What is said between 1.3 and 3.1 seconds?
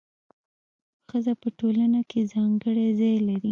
په ټولنه کي ځانګړی